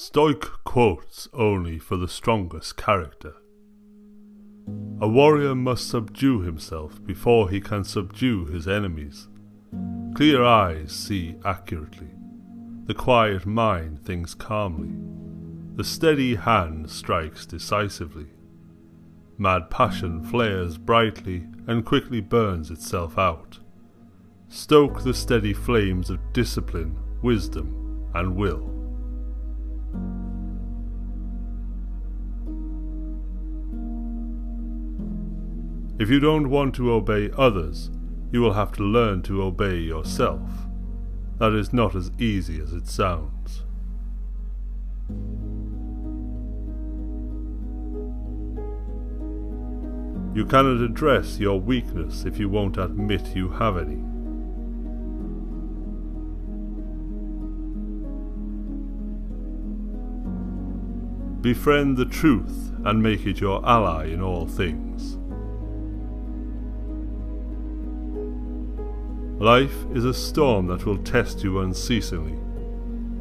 [0.00, 3.34] Stoic quotes only for the strongest character.
[5.00, 9.26] A warrior must subdue himself before he can subdue his enemies.
[10.14, 12.10] Clear eyes see accurately.
[12.84, 14.94] The quiet mind thinks calmly.
[15.74, 18.28] The steady hand strikes decisively.
[19.36, 23.58] Mad passion flares brightly and quickly burns itself out.
[24.48, 28.77] Stoke the steady flames of discipline, wisdom, and will.
[35.98, 37.90] If you don't want to obey others,
[38.30, 40.48] you will have to learn to obey yourself.
[41.38, 43.64] That is not as easy as it sounds.
[50.36, 54.00] You cannot address your weakness if you won't admit you have any.
[61.40, 65.17] Befriend the truth and make it your ally in all things.
[69.38, 72.36] Life is a storm that will test you unceasingly.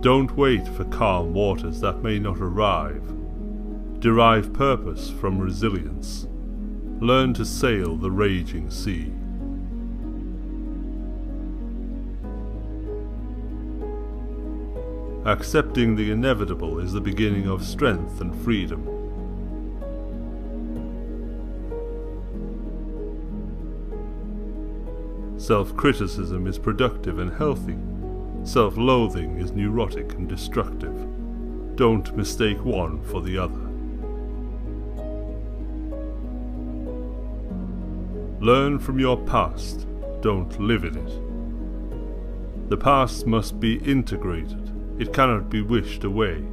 [0.00, 3.02] Don't wait for calm waters that may not arrive.
[4.00, 6.26] Derive purpose from resilience.
[6.98, 9.12] Learn to sail the raging sea.
[15.24, 18.99] Accepting the inevitable is the beginning of strength and freedom.
[25.50, 27.76] Self criticism is productive and healthy.
[28.44, 30.94] Self loathing is neurotic and destructive.
[31.74, 33.58] Don't mistake one for the other.
[38.38, 39.88] Learn from your past,
[40.20, 42.70] don't live in it.
[42.70, 46.44] The past must be integrated, it cannot be wished away,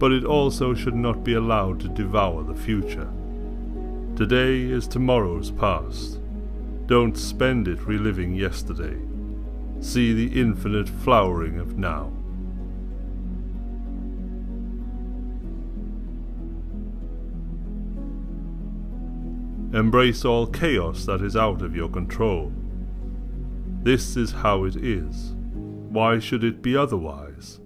[0.00, 3.08] but it also should not be allowed to devour the future.
[4.16, 6.18] Today is tomorrow's past.
[6.88, 8.96] Don't spend it reliving yesterday.
[9.78, 12.10] See the infinite flowering of now.
[19.78, 22.50] Embrace all chaos that is out of your control.
[23.82, 25.34] This is how it is.
[25.90, 27.60] Why should it be otherwise?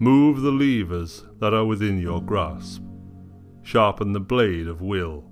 [0.00, 2.82] Move the levers that are within your grasp.
[3.62, 5.30] Sharpen the blade of will.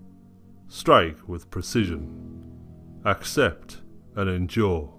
[0.69, 2.32] Strike with precision
[3.05, 3.81] accept,
[4.17, 4.93] and endure.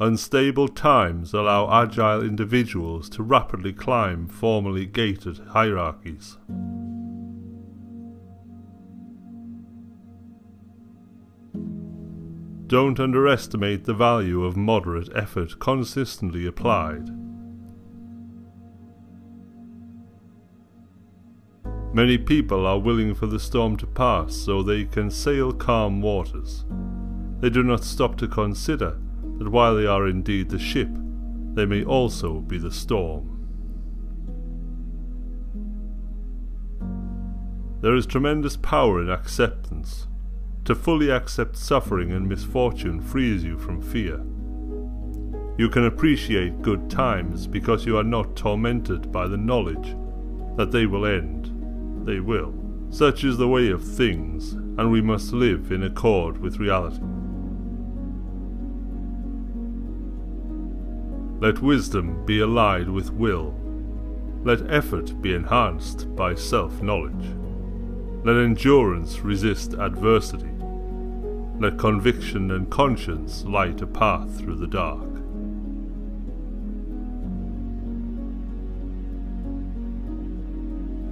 [0.00, 6.38] Unstable times allow agile individuals to rapidly climb formerly gated hierarchies.
[12.66, 17.21] Don't underestimate the value of moderate effort consistently applied.
[21.94, 26.64] Many people are willing for the storm to pass so they can sail calm waters.
[27.40, 28.98] They do not stop to consider
[29.36, 30.88] that while they are indeed the ship,
[31.52, 33.28] they may also be the storm.
[37.82, 40.06] There is tremendous power in acceptance.
[40.64, 44.18] To fully accept suffering and misfortune frees you from fear.
[45.58, 49.94] You can appreciate good times because you are not tormented by the knowledge
[50.56, 51.51] that they will end
[52.04, 52.54] they will.
[52.90, 57.00] Such is the way of things, and we must live in accord with reality.
[61.40, 63.54] Let wisdom be allied with will.
[64.44, 67.34] Let effort be enhanced by self knowledge.
[68.24, 70.50] Let endurance resist adversity.
[71.58, 75.11] Let conviction and conscience light a path through the dark.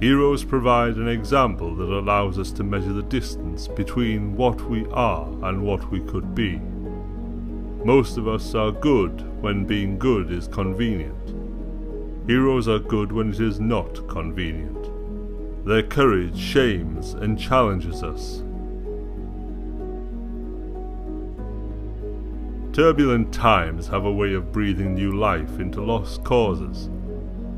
[0.01, 5.27] Heroes provide an example that allows us to measure the distance between what we are
[5.43, 6.59] and what we could be.
[7.85, 11.35] Most of us are good when being good is convenient.
[12.25, 15.67] Heroes are good when it is not convenient.
[15.67, 18.39] Their courage shames and challenges us.
[22.73, 26.89] Turbulent times have a way of breathing new life into lost causes.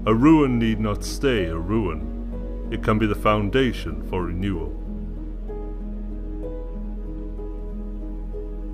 [0.06, 2.13] A ruin need not stay a ruin
[2.74, 4.72] it can be the foundation for renewal.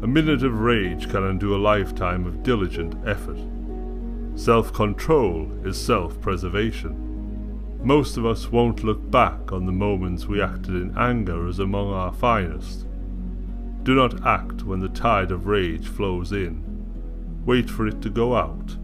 [0.02, 3.38] A minute of rage can undo a lifetime of diligent effort.
[4.36, 7.80] Self control is self preservation.
[7.84, 11.92] Most of us won't look back on the moments we acted in anger as among
[11.92, 12.88] our finest.
[13.84, 16.64] Do not act when the tide of rage flows in.
[17.46, 18.78] Wait for it to go out.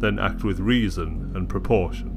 [0.00, 2.11] then act with reason and proportion.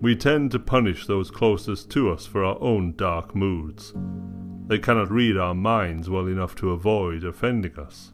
[0.00, 3.92] We tend to punish those closest to us for our own dark moods.
[4.66, 8.12] They cannot read our minds well enough to avoid offending us.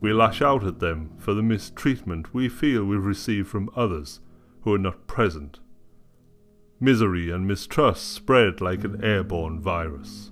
[0.00, 4.20] We lash out at them for the mistreatment we feel we've received from others
[4.60, 5.58] who are not present.
[6.78, 10.30] Misery and mistrust spread like an airborne virus.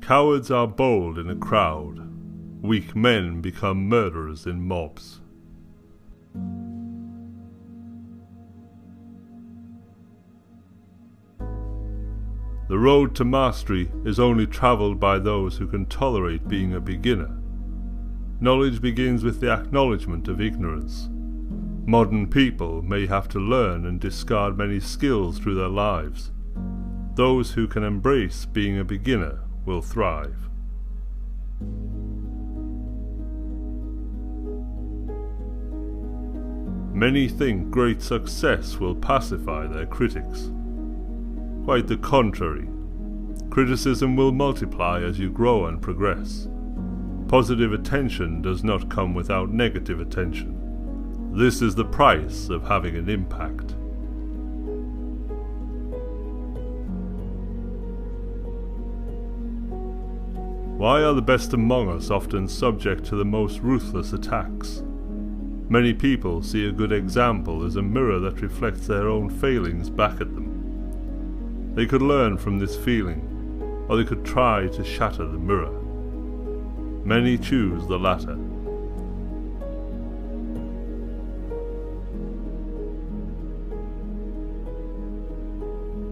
[0.00, 2.13] Cowards are bold in a crowd,
[2.64, 5.20] Weak men become murderers in mobs.
[12.68, 17.36] The road to mastery is only travelled by those who can tolerate being a beginner.
[18.40, 21.10] Knowledge begins with the acknowledgement of ignorance.
[21.84, 26.32] Modern people may have to learn and discard many skills through their lives.
[27.14, 30.48] Those who can embrace being a beginner will thrive.
[36.94, 40.52] Many think great success will pacify their critics.
[41.64, 42.68] Quite the contrary.
[43.50, 46.46] Criticism will multiply as you grow and progress.
[47.26, 51.32] Positive attention does not come without negative attention.
[51.34, 53.74] This is the price of having an impact.
[60.78, 64.84] Why are the best among us often subject to the most ruthless attacks?
[65.68, 70.20] Many people see a good example as a mirror that reflects their own failings back
[70.20, 71.72] at them.
[71.74, 75.72] They could learn from this feeling, or they could try to shatter the mirror.
[77.04, 78.38] Many choose the latter.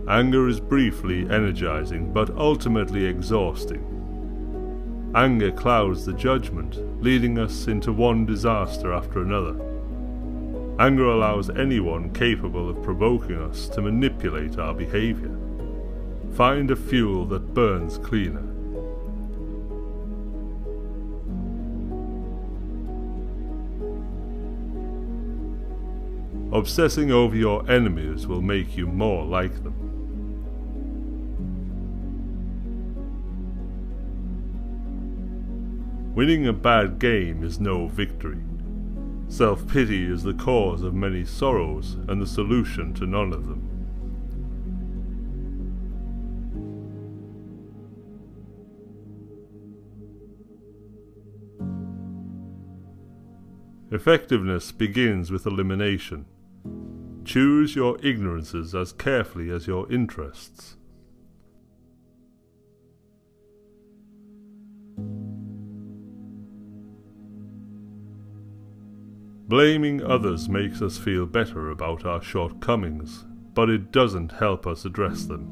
[0.08, 4.01] Anger is briefly energizing but ultimately exhausting.
[5.14, 9.54] Anger clouds the judgment, leading us into one disaster after another.
[10.78, 15.36] Anger allows anyone capable of provoking us to manipulate our behavior.
[16.34, 18.48] Find a fuel that burns cleaner.
[26.52, 29.81] Obsessing over your enemies will make you more like them.
[36.14, 38.42] Winning a bad game is no victory.
[39.28, 43.72] Self pity is the cause of many sorrows and the solution to none of them.
[53.90, 56.26] Effectiveness begins with elimination.
[57.24, 60.76] Choose your ignorances as carefully as your interests.
[69.52, 75.26] Blaming others makes us feel better about our shortcomings, but it doesn't help us address
[75.26, 75.46] them.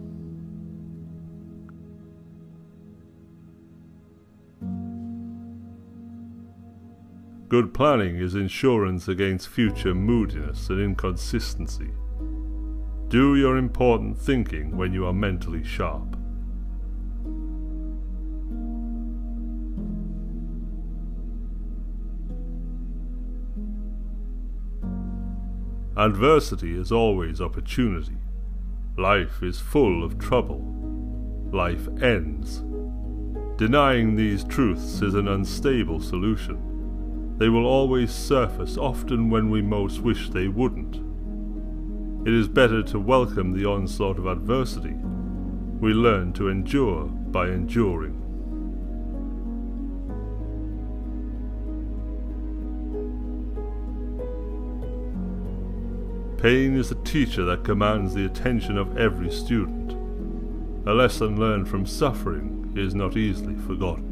[7.50, 11.91] Good planning is insurance against future moodiness and inconsistency.
[13.08, 16.16] Do your important thinking when you are mentally sharp.
[26.00, 28.16] Adversity is always opportunity.
[28.97, 30.64] Life is full of trouble.
[31.52, 32.62] Life ends.
[33.59, 37.37] Denying these truths is an unstable solution.
[37.37, 40.97] They will always surface, often when we most wish they wouldn't.
[42.26, 44.95] It is better to welcome the onslaught of adversity.
[45.80, 48.16] We learn to endure by enduring.
[56.40, 59.92] Pain is a teacher that commands the attention of every student.
[60.88, 64.06] A lesson learned from suffering is not easily forgotten.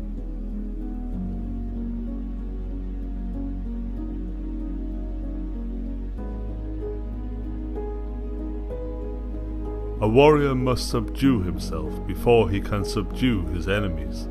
[10.02, 14.28] A warrior must subdue himself before he can subdue his enemies.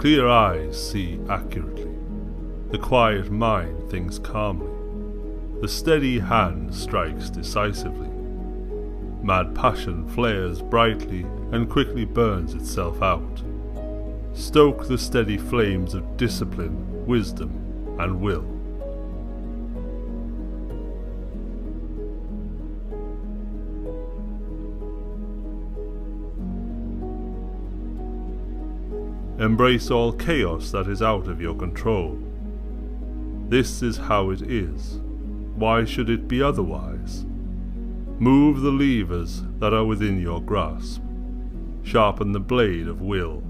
[0.00, 1.94] Clear eyes see accurately.
[2.70, 4.81] The quiet mind thinks calmly.
[5.62, 8.08] The steady hand strikes decisively.
[9.22, 13.44] Mad passion flares brightly and quickly burns itself out.
[14.32, 18.42] Stoke the steady flames of discipline, wisdom, and will.
[29.38, 32.18] Embrace all chaos that is out of your control.
[33.48, 34.98] This is how it is.
[35.62, 37.24] Why should it be otherwise?
[38.18, 41.00] Move the levers that are within your grasp.
[41.84, 43.44] Sharpen the blade of will.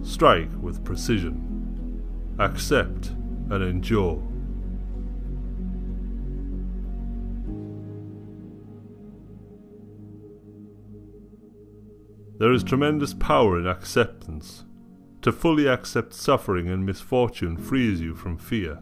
[0.00, 2.02] Strike with precision.
[2.38, 3.08] Accept
[3.50, 4.26] and endure.
[12.38, 14.64] There is tremendous power in acceptance.
[15.20, 18.78] To fully accept suffering and misfortune frees you from fear.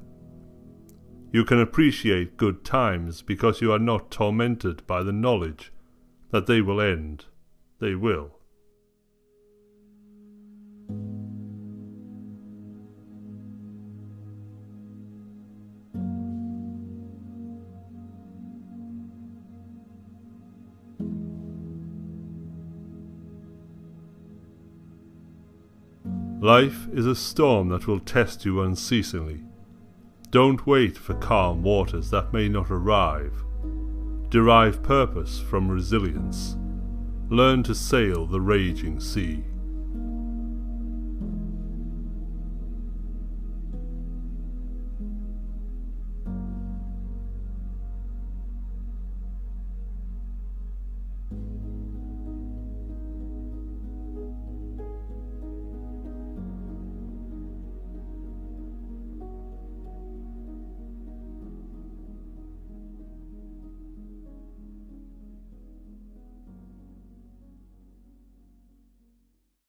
[1.32, 5.72] You can appreciate good times because you are not tormented by the knowledge
[6.30, 7.24] that they will end.
[7.80, 8.32] They will.
[26.42, 29.44] Life is a storm that will test you unceasingly.
[30.32, 33.44] Don't wait for calm waters that may not arrive.
[34.30, 36.56] Derive purpose from resilience.
[37.28, 39.44] Learn to sail the raging sea.